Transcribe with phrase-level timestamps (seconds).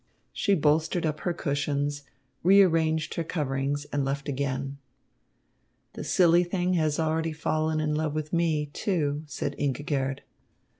[0.33, 2.05] She bolstered up her cushions,
[2.41, 4.79] rearranged her coverings, and left again.
[5.93, 10.21] "The silly thing has already fallen in love with me, too," said Ingigerd.